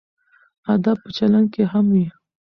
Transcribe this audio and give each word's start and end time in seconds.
ادب 0.73 0.97
په 1.03 1.09
چلند 1.17 1.47
کې 1.53 1.63
هم 1.71 1.85
وي. 1.93 2.07